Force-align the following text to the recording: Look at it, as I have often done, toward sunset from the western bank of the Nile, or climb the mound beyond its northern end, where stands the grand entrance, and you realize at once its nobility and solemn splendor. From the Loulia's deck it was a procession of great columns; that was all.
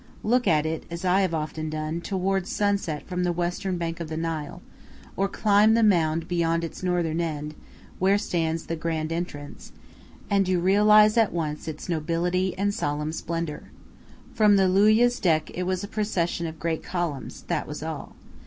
Look 0.23 0.47
at 0.47 0.65
it, 0.65 0.83
as 0.89 1.05
I 1.05 1.21
have 1.21 1.35
often 1.35 1.69
done, 1.69 2.01
toward 2.01 2.47
sunset 2.47 3.05
from 3.07 3.23
the 3.23 3.31
western 3.31 3.77
bank 3.77 3.99
of 3.99 4.09
the 4.09 4.17
Nile, 4.17 4.63
or 5.15 5.27
climb 5.27 5.75
the 5.75 5.83
mound 5.83 6.27
beyond 6.27 6.63
its 6.63 6.81
northern 6.81 7.21
end, 7.21 7.53
where 7.99 8.17
stands 8.17 8.65
the 8.65 8.75
grand 8.75 9.11
entrance, 9.11 9.71
and 10.27 10.47
you 10.47 10.59
realize 10.59 11.17
at 11.17 11.31
once 11.31 11.67
its 11.67 11.87
nobility 11.87 12.57
and 12.57 12.73
solemn 12.73 13.11
splendor. 13.11 13.69
From 14.33 14.55
the 14.55 14.67
Loulia's 14.67 15.19
deck 15.19 15.51
it 15.53 15.67
was 15.67 15.83
a 15.83 15.87
procession 15.87 16.47
of 16.47 16.57
great 16.59 16.81
columns; 16.81 17.43
that 17.43 17.67
was 17.67 17.83
all. 17.83 18.15